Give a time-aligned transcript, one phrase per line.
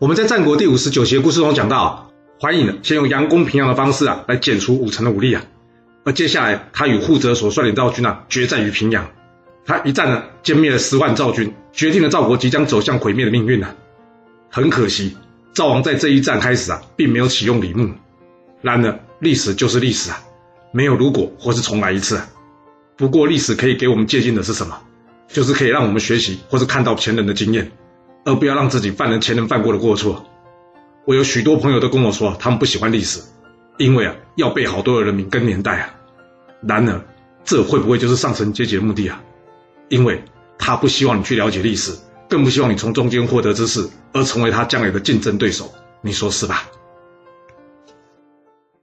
[0.00, 5.42] 我们在战国第五十九节故事中讲到，桓颖呢先用佯攻平阳的方式啊，来剪除武臣的武力啊。
[6.04, 9.10] 而接下来，他与护泽所率领赵军啊，决战于平阳。
[9.66, 13.74] 他一战呢，歼灭了十万赵军，决定了赵国即将走向毁灭的命运呢。
[14.48, 15.16] 很可惜，
[15.52, 17.90] 赵王在这一战开始啊，并没有启用李牧。
[18.62, 20.20] 然而，历史就是历史啊，
[20.70, 22.20] 没有如果或是重来一次。
[22.96, 24.78] 不过，历史可以给我们借鉴的是什么？
[25.26, 27.72] 就是可以让我们学习或是看到前人的经验，
[28.28, 30.26] 而不要让自己犯了前人犯过的过错。
[31.06, 33.22] 我有许多朋友都跟我说，他们不喜欢历史，
[33.78, 35.94] 因为啊，要背好多的人名跟年代啊。
[36.60, 37.00] 然而，
[37.42, 39.22] 这会不会就是上层阶级的目的啊？
[39.88, 40.22] 因为
[40.58, 41.96] 他不希望你去了解历史，
[42.28, 45.72] 更不希望你从中间获得知识，而成为他将来的竞争对手。
[46.02, 46.67] 你说是吧？